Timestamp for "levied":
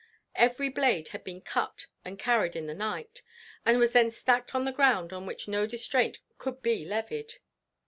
6.85-7.35